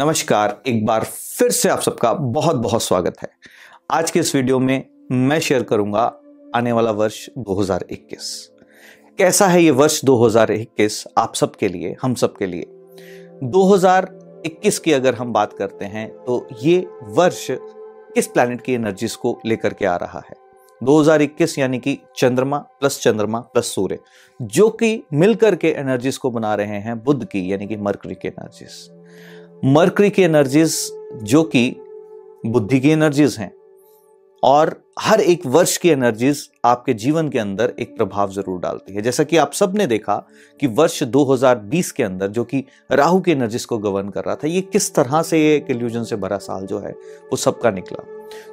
[0.00, 3.28] नमस्कार, एक बार फिर से आप सबका बहुत बहुत स्वागत है।
[3.90, 6.02] आज के इस वीडियो में मैं शेयर करूँगा
[6.54, 8.28] आने वाला वर्ष 2021
[9.18, 12.64] कैसा है ये वर्ष 2021 आप सबके लिए, हम सबके लिए?
[13.44, 19.38] 2021 की अगर हम बात करते हैं तो ये वर्ष किस प्लैनेट की एनर्जीज को
[19.46, 20.36] लेकर के आ रहा है?
[20.80, 23.98] 2021 यानी कि चंद्रमा प्लस चंद्रमा प्लस सूर्य,
[24.40, 28.28] जो कि मिलकर के एनर्जीज को बना रहे हैं बुद्ध की, यानी कि मरकरी की
[28.28, 28.88] एनर्जीज
[29.64, 30.74] मर्करी की एनर्जीज
[31.22, 31.76] जो कि
[32.46, 33.52] बुद्धि की एनर्जीज हैं,
[34.42, 39.02] और हर एक वर्ष की एनर्जीज आपके जीवन के अंदर एक प्रभाव ज़रूर डालती है।
[39.02, 40.16] जैसा कि आप सबने देखा
[40.60, 44.48] कि वर्ष 2020 के अंदर जो कि राहु की एनर्जीज को गवर्न कर रहा था,
[44.48, 48.04] ये किस तरह से ये इल्यूजन से भरा साल जो है, वो सबका निकला।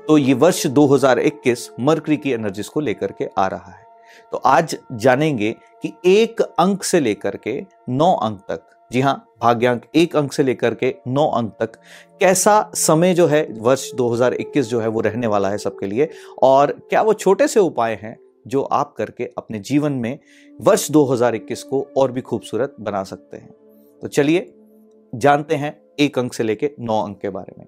[0.08, 3.86] तो ये वर्ष 2021 मर्करी की एनर्जीज को लेकर के आ रहा है।
[4.32, 9.82] तो आज जानेंगे कि एक अंक से लेकर के नौ अंक तक जी हाँ भाग्यांक
[9.96, 11.76] एक अंक से लेकर के नौ अंक तक।
[12.20, 16.10] कैसा समय जो है, वर्ष 2021 जो है, वो रहने वाला है सबके लिए?
[16.44, 20.20] और क्या वो छोटे से उपाय हैं जो आप करके अपने जीवन में
[20.62, 23.52] वर्ष 2021 को और भी खूबसूरत बना सकते हैं?
[24.02, 24.54] तो चलिए,
[25.16, 27.66] जानते हैं एक अंक से लेके नौ अंक के बारे में।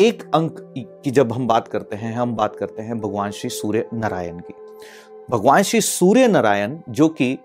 [0.00, 3.88] एक अंक की जब हम बात करते हैं, हम बात करते हैं भगवान श्री सूर्य
[3.94, 4.54] नारायण की।
[5.30, 7.38] भगवान श्री सूर्य नारायण, जो कि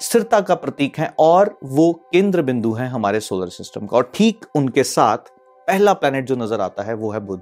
[0.00, 4.44] स्थिरता का प्रतीक है और वो केंद्र बिंदु है हमारे सोलर सिस्टम का। और ठीक
[4.56, 5.30] उनके साथ
[5.68, 7.40] पहला प्लेनेट जो नज़र आता है वो है बुध।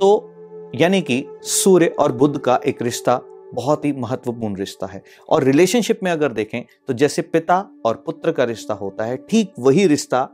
[0.00, 3.20] तो यानी कि सूर्य और बुध का एक रिश्ता
[3.54, 8.32] बहुत ही महत्वपूर्ण रिश्ता है। और रिलेशनशिप में अगर देखें तो जैसे पिता और पुत्र
[8.32, 10.28] का रिश्ता होता है, ठीक वही रिश्ता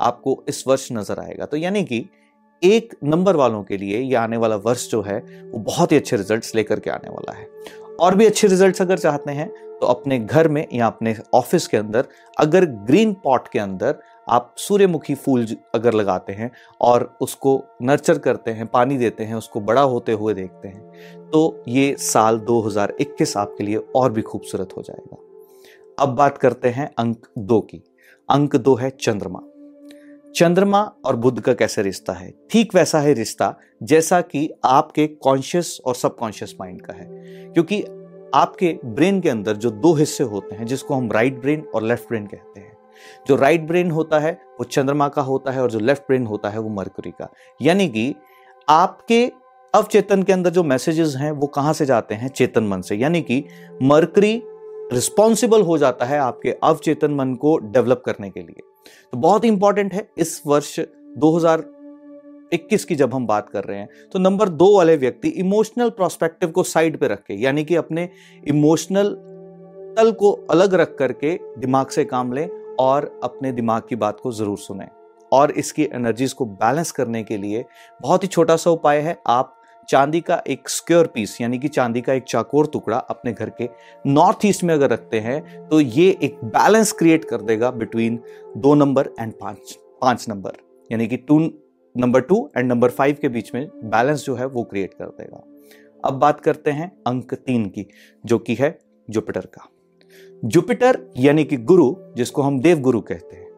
[0.00, 2.04] आपको इस वर्ष नज़र आएगा। तो यानी कि
[2.62, 6.16] एक नंबर वालों के लिए ये आने वाला वर्ष जो है, वो बहुत ही अच्छे
[6.16, 7.46] रिजल्ट्स लेकर के आने वाला है।
[8.00, 9.48] और भी अच्छे रिजल्ट्स अगर चाहते हैं
[9.80, 12.04] तो अपने घर में या अपने ऑफ़िस के अंदर,
[12.38, 13.94] अगर ग्रीन पॉट के अंदर
[14.28, 16.50] आप सूर्यमुखी फूल अगर लगाते हैं
[16.80, 21.64] और उसको नर्चर करते हैं, पानी देते हैं, उसको बड़ा होते हुए देखते हैं तो
[21.68, 25.16] ये साल 2021 आपके लिए और भी खूबसूरत हो जाएगा।
[25.98, 27.82] अब बात करते हैं अंक दो की।
[28.28, 29.40] अंक दो है चंद्रमा।
[30.36, 32.34] चंद्रमा और बुद्ध का कैसे रिश्ता है?
[32.50, 37.06] ठीक वैसा है रिश्ता जैसा कि आपके कॉन्शियस और सबकॉन्शियस माइंड का है।
[37.52, 37.82] क्योंकि
[38.34, 42.08] आपके ब्रेन के अंदर जो दो हिस्से होते हैं, जिसको हम राइट ब्रेन और लेफ़्ट
[42.08, 42.78] ब्रेन कहते हैं,
[43.26, 46.48] जो राइट ब्रेन होता है, वो चंद्रमा का होता है और जो लेफ़्ट ब्रेन होता
[46.48, 48.14] है, वो मरकुरी का। यानी कि
[48.68, 49.32] आपके
[49.74, 52.28] अवचेतन के अंदर जो मैसेजेस हैं, वो कहाँ से जाते हैं?
[52.28, 53.44] चेतन मन से। यानी कि
[53.82, 54.42] मरकरी
[54.92, 58.60] रिस्पॉन्सिबल हो जाता है आपके अवचेतन मन को डेवलप करने के लिए।
[59.12, 60.78] तो बहुत ही इंपॉर्टेंट है, इस वर्ष
[62.52, 66.50] 21 की जब हम बात कर रहे हैं तो नंबर दो वाले व्यक्ति इमोशनल प्रोस्पेक्टिव
[66.50, 68.08] को साइड पे रख के, यानी कि अपने
[68.46, 69.10] इमोशनल
[69.96, 72.48] तल को अलग रख करके दिमाग से काम लें
[72.80, 74.86] और अपने दिमाग की बात को ज़रूर सुने।
[75.32, 77.64] और इसकी एनर्जीज को बैलेंस करने के लिए
[78.00, 79.57] बहुत ही छोटा सा उपाय है, आप
[79.88, 83.68] चांदी का एक स्क्योर पीस यानी कि चांदी का एक चाकोर टुकड़ा अपने घर के
[84.06, 88.18] नॉर्थ ईस्ट में अगर रखते हैं तो ये एक बैलेंस क्रिएट कर देगा बिटवीन
[88.56, 90.56] दो नंबर एंड पाँच पाँच नंबर
[90.92, 91.38] यानी कि two
[91.96, 95.42] number two and number five के बीच में बैलेंस जो है वो क्रिएट कर देगा।
[96.04, 97.86] अब बात करते हैं अंक तीन की,
[98.26, 98.78] जो कि है
[99.10, 99.68] जुपिटर का।
[100.44, 103.48] जुपिटर यानी कि गुरु, जिसको हम देव गुरु कहते हैं,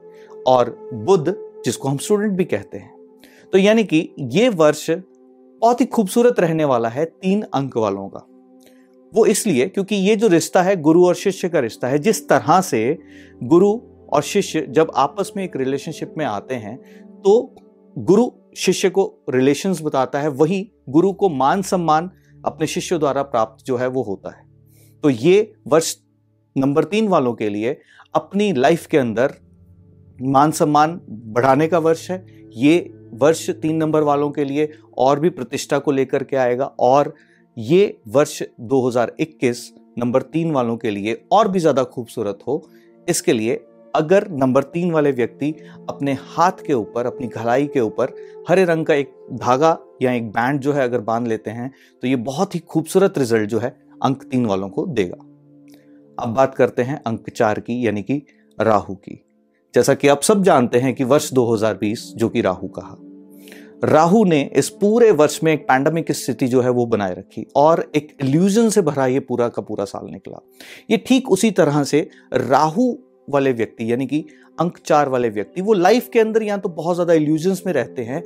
[0.47, 2.99] और बुद्ध, जिसको हम स्टूडेंट भी कहते हैं।
[3.53, 4.91] तो यानी कि ये वर्ष
[5.62, 8.26] बहुत ही खूबसूरत रहने वाला है तीन अंक वालों का।
[9.12, 12.60] वो इसलिए क्योंकि ये जो रिश्ता है, गुरु और शिष्य का रिश्ता है, जिस तरह
[12.60, 12.98] से
[13.44, 13.70] गुरु
[14.12, 16.76] और शिष्य जब आपस में एक रिलेशनशिप में आते हैं
[17.22, 17.54] तो
[17.97, 22.10] गुरु शिष्य को रिलेशंस बताता है, वही गुरु को मान सम्मान
[22.44, 24.44] अपने शिष्य द्वारा प्राप्त जो है वो होता है।
[25.04, 25.94] तो ये वर्ष
[26.56, 27.78] नंबर तीन वालों के लिए
[28.15, 29.34] अपनी लाइफ के अंदर
[30.22, 32.78] मान सम्मान बढ़ाने का वर्ष है, ये
[33.12, 37.15] वर्ष तीन नंबर वालों के लिए और भी प्रतिष्ठा को लेकर के आएगा और
[37.56, 39.67] ये वर्ष 2021
[39.99, 42.62] नंबर तीन वालों के लिए और भी ज़्यादा खूबसूरत हो।
[43.08, 43.61] इसके लिए
[43.94, 45.50] अगर नंबर तीन वाले व्यक्ति
[45.88, 48.14] अपने हाथ के ऊपर, अपनी घलाई के ऊपर
[48.49, 51.70] हरे रंग का एक धागा या एक बैंड जो है अगर बाँध लेते हैं
[52.02, 53.70] तो ये बहुत ही खूबसूरत रिज़ल्ट जो है
[54.02, 55.17] अंक तीन वालों को देगा।
[56.19, 58.23] अब बात करते हैं अंक चार की, यानी कि
[58.58, 59.20] राहु की।
[59.75, 62.96] जैसा कि आप सब जानते हैं कि वर्ष 2020 जो कि राहु कहा
[63.84, 67.84] राहु ने इस पूरे वर्ष में एक पैंडमिक स्थिति जो है वो बनाए रखी और
[67.96, 70.40] एक इल्यूजन से भरा ये पूरा का पूरा साल निकला।
[70.90, 72.94] ये ठीक उसी तरह से राहु
[73.28, 74.25] वाले व्यक्ति, यानी कि
[74.61, 78.02] अंक चार वाले व्यक्ति, वो लाइफ के अंदर या तो बहुत ज़्यादा इल्यूजन्स में रहते
[78.02, 78.23] हैं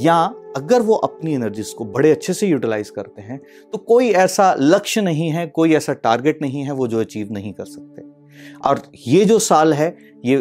[0.00, 0.18] या
[0.56, 3.40] अगर वो अपनी एनर्जीज को बड़े अच्छे से यूटिलाइज करते हैं
[3.72, 7.52] तो कोई ऐसा लक्ष्य नहीं है, कोई ऐसा टारगेट नहीं है वो जो अचीव नहीं
[7.52, 8.02] कर सकते।
[8.64, 10.36] और ये जो साल है, ये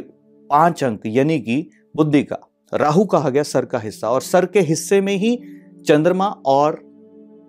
[0.49, 2.37] पाँच अंक, यानी कि बुद्धि का।
[2.73, 5.35] राहु कहा गया सर का हिस्सा, और सर के हिस्से में ही
[5.87, 6.79] चंद्रमा और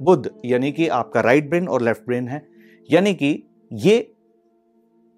[0.02, 2.46] बुद्ध यानी कि आपका राइट ब्रेन और लेफ़्ट ब्रेन है।
[2.88, 3.42] यानी कि
[3.72, 3.96] ये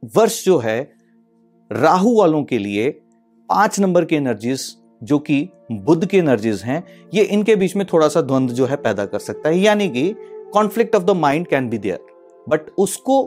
[0.02, 0.92] वर्ष जो है,
[1.70, 2.88] राहु वालों के लिए
[3.48, 6.84] पाँच नंबर की एनर्जीज जो कि बुद्ध की एनर्जीज हैं,
[7.14, 10.14] ये इनके बीच में थोड़ा सा द्वंद्व जो है पैदा कर सकता है। यानी कि
[10.52, 11.98] conflict of the mind can be there
[12.48, 13.22] but उसको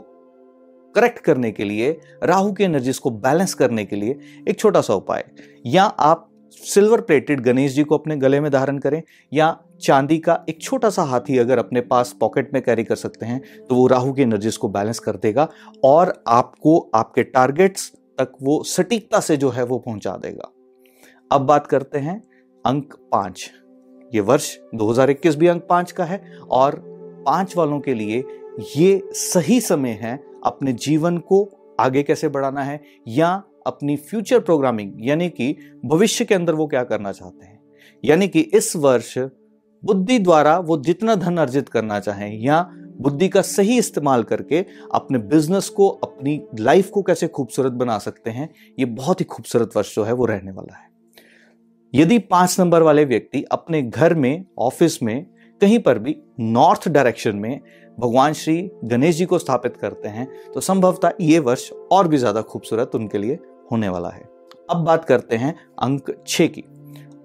[0.94, 4.18] करेक्ट करने के लिए, राहु की एनर्जीज को बैलेंस करने के लिए
[4.48, 5.24] एक छोटा सा उपाय
[5.66, 9.02] या आप सिल्वर प्लेटेड गणेश जी को अपने गले में धारण करें,
[9.32, 13.26] या चांदी का एक छोटा सा हाथी अगर अपने पास पॉकेट में कैरी कर सकते
[13.26, 15.48] हैं तो वो राहु की एनर्जीज को बैलेंस कर देगा
[15.84, 20.50] और आपको आपके टारगेट्स तक वो सटीकता से जो है वो पहुँचा देगा।
[21.32, 22.22] अब बात करते हैं
[22.66, 23.50] अंक पाँच।
[24.14, 26.82] ये वर्ष 2021 भी अंक पाँच का है और
[27.26, 28.24] पाँच वालों के लिए
[28.76, 31.48] ये सही समय है अपने जीवन को
[31.80, 36.84] आगे कैसे बढ़ाना है या अपनी फ्यूचर प्रोग्रामिंग यानी कि भविष्य के अंदर वो क्या
[36.84, 37.62] करना चाहते हैं?
[38.04, 39.18] यानी कि इस वर्ष
[39.84, 42.70] बुद्धि द्वारा वो जितना धन अर्जित करना चाहें या
[43.00, 48.30] बुद्धि का सही इस्तेमाल करके अपने बिज़नेस को, अपनी लाइफ को कैसे खूबसूरत बना सकते
[48.30, 50.88] हैं, ये बहुत ही खूबसूरत वर्ष जो है वो रहने वाला है।
[51.94, 55.26] यदि पाँच नंबर वाले व्यक्ति अपने घर में ऑफ़िस में
[55.60, 57.60] कहीं पर भी नॉर्थ डायरेक्शन में
[57.98, 62.42] भगवान श्री गणेश जी को स्थापित करते हैं तो संभवतः ये वर्ष और भी ज़्यादा
[62.42, 63.38] खूबसूरत उनके लिए
[63.72, 64.22] होने वाला है।
[64.70, 66.64] अब बात करते हैं अंक छ की।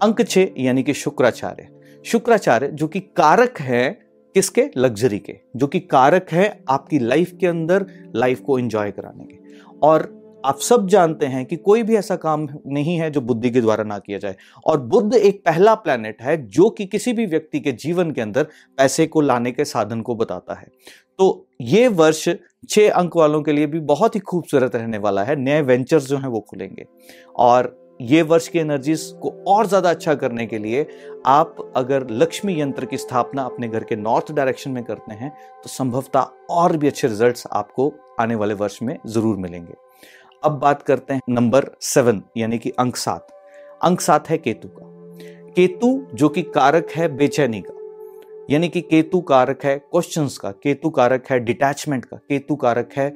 [0.02, 1.68] अंक छ यानी कि शुक्राचार्य।
[2.04, 3.90] शुक्राचार्य जो कि कारक है
[4.34, 4.68] किसके?
[4.76, 7.86] लग्जरी के। जो कि कारक है आपकी लाइफ के अंदर
[8.16, 9.38] लाइफ को एंजॉय कराने के।
[9.82, 10.08] और
[10.44, 13.84] आप सब जानते हैं कि कोई भी ऐसा काम नहीं है जो बुद्धि के द्वारा
[13.84, 17.72] ना किया जाए। और बुद्ध एक पहला प्लेनेट है जो कि किसी भी व्यक्ति के
[17.74, 18.46] जीवन के अंदर
[18.78, 20.66] पैसे को लाने के साधन को बताता है।
[21.18, 22.28] तो ये वर्ष
[22.68, 26.18] छह अंक वालों के लिए भी बहुत ही खूबसूरत रहने वाला है। नए वेंचर्स जो
[26.18, 26.86] हैं वो खुलेंगे।
[27.36, 30.86] और ये वर्ष की एनर्जीज को और ज़्यादा अच्छा करने के लिए
[31.26, 35.30] आप अगर लक्ष्मी यंत्र की स्थापना अपने घर के नॉर्थ डायरेक्शन में करते हैं
[35.62, 39.74] तो संभवतः और भी अच्छे रिजल्ट्स आपको आने वाले वर्ष में ज़रूर मिलेंगे।
[40.44, 43.26] अब बात करते हैं नंबर सेवन, यानी कि अंक सात।
[43.82, 44.86] अंक सात है केतु का।
[45.52, 47.74] केतु जो कि कारक है बेचैनी का,
[48.50, 53.14] यानी कि केतु कारक है क्वेश्चंस का, केतु कारक है डिटैचमेंट का, केतु कारक है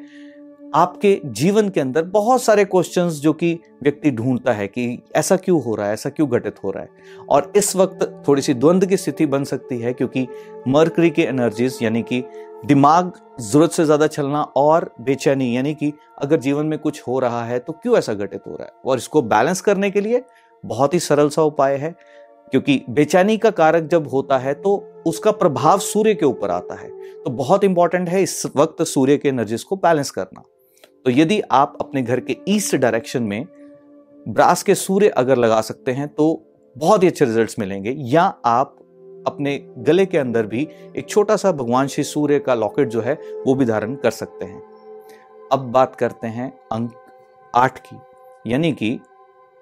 [0.75, 5.62] आपके जीवन के अंदर बहुत सारे क्वेश्चंस जो कि व्यक्ति ढूंढता है कि ऐसा क्यों
[5.62, 6.88] हो रहा है, ऐसा क्यों घटित हो रहा है?
[7.31, 10.26] और इस वक्त थोड़ी सी द्वंद्व की स्थिति बन सकती है क्योंकि
[10.69, 12.23] मर्करी के एनर्जीज यानी कि
[12.67, 17.44] दिमाग ज़रूरत से ज़्यादा चलना और बेचैनी, यानी कि अगर जीवन में कुछ हो रहा
[17.44, 18.73] है तो क्यों ऐसा घटित हो रहा है?
[18.85, 20.23] और इसको बैलेंस करने के लिए
[20.65, 21.94] बहुत ही सरल सा उपाय है,
[22.53, 24.75] क्योंकि बेचैनी का कारक जब होता है तो
[25.06, 26.88] उसका प्रभाव सूर्य के ऊपर आता है।
[27.23, 30.43] तो बहुत इंपॉर्टेंट है इस वक्त सूर्य के एनर्जीज को बैलेंस करना।
[31.05, 33.47] तो यदि आप अपने घर के ईस्ट डायरेक्शन में
[34.29, 36.43] ब्रास के सूर्य अगर लगा सकते हैं तो
[36.79, 38.77] बहुत ही अच्छे रिजल्ट्स मिलेंगे। या आप
[39.27, 43.15] अपने गले के अंदर भी एक छोटा सा भगवान श्री सूर्य का लॉकेट जो है,
[43.47, 44.62] वो भी धारण कर सकते हैं।
[45.53, 46.93] अब बात करते हैं अंक
[47.55, 47.97] आठ की,
[48.51, 49.01] यानी कि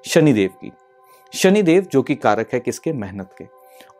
[0.07, 0.73] शनिदेव की।
[1.35, 2.93] शनिदेव जो कि कारक है किसके?
[2.93, 3.45] मेहनत के।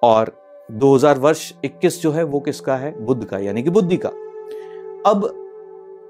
[0.03, 3.01] और 2000 वर्ष 21 जो है, वो किसका है?
[3.01, 4.09] बुद्ध का, यानी कि बुद्धि का।
[5.11, 5.39] अब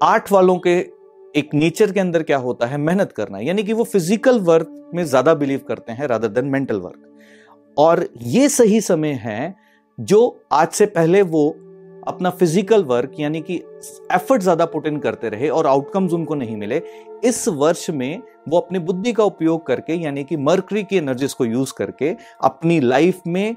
[0.03, 0.92] आठ वालों के
[1.33, 5.03] एक नेचर के अंदर क्या होता है, मेहनत करना, यानी कि वो फ़िज़िकल वर्क में
[5.03, 9.55] ज़्यादा बिलीव करते हैं रादर देन मेंटल वर्क और ये सही समय है
[9.97, 11.49] जो आज से पहले वो
[12.07, 13.55] अपना फ़िज़िकल वर्क यानी कि
[14.11, 16.81] एफर्ट ज़्यादा पुट इन करते रहे और आउटकम्स उनको नहीं मिले,
[17.23, 21.45] इस वर्ष में वो अपनी बुद्धि का उपयोग करके, यानी कि मर्करी की एनर्जीज को
[21.45, 23.55] यूज़ करके अपनी लाइफ में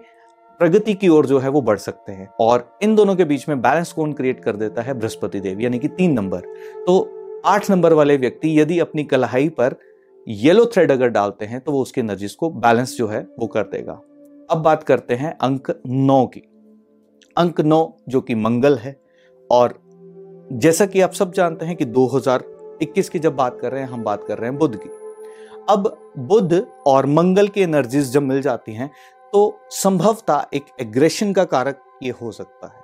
[0.60, 3.60] प्रगति की ओर जो है वो बढ़ सकते हैं। और इन दोनों के बीच में
[3.62, 4.94] बैलेंस कौन क्रिएट कर देता है?
[4.94, 6.40] बृहस्पति देव, यानी कि तीन नंबर।
[6.86, 7.15] तो
[7.46, 9.74] आठ नंबर वाले व्यक्ति यदि अपनी कलाई पर
[10.26, 13.62] येलो थ्रेड अगर डालते हैं तो वो उसकी एनर्जीज को बैलेंस जो है, वो कर
[13.62, 13.92] देगा।
[14.50, 16.42] अब बात करते हैं अंक नौ की।
[17.36, 18.96] अंक नौ जो कि मंगल है,
[19.50, 19.78] और
[20.52, 24.02] जैसा कि आप सब जानते हैं कि 2021 की जब बात कर रहे हैं, हम
[24.04, 24.88] बात कर रहे हैं बुद्ध की।
[25.68, 28.90] अब बुद्ध और मंगल की एनर्जीज जब मिल जाती हैं
[29.32, 32.80] तो संभवतः एक एग्रेशन का कारक ये हो सकता है।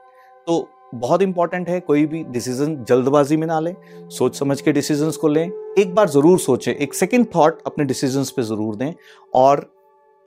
[0.46, 3.74] तो बहुत इंपॉर्टेंट है, कोई भी डिसीज़न जल्दबाजी में ना लें,
[4.08, 8.30] सोच समझ के डिसीजंस को लें। एक बार ज़रूर सोचें, एक सेकंड थॉट अपने डिसीजंस
[8.30, 8.92] पे ज़रूर दें
[9.34, 9.70] और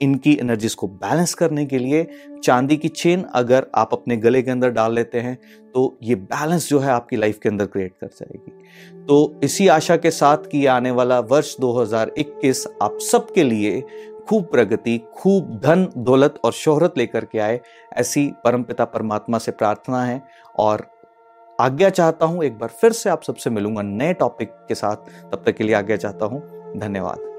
[0.00, 2.06] इनकी एनर्जीज को बैलेंस करने के लिए
[2.44, 5.36] चांदी की चेन अगर आप अपने गले के अंदर डाल लेते हैं
[5.74, 9.96] तो ये बैलेंस जो है आपकी लाइफ के अंदर क्रिएट कर जाएगी। तो इसी आशा
[9.96, 13.82] के साथ कि आने वाला वर्ष 2021 आप सबके लिए
[14.28, 17.60] खूब प्रगति, खूब धन, दौलत और शोहरत लेकर के आए,
[17.92, 20.22] ऐसी परमपिता परमात्मा से प्रार्थना है।
[20.58, 20.86] और
[21.60, 24.96] आज्ञा चाहता हूँ, एक बार फिर से आप सबसे मिलूँगा नए टॉपिक के साथ।
[25.32, 26.40] तब तक के लिए आज्ञा चाहता हूँ,
[26.78, 27.35] धन्यवाद।